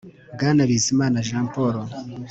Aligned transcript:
Bwana 0.33 0.61
BIZIMANA 0.69 1.19
Jean 1.27 1.45
Paul 1.53 1.75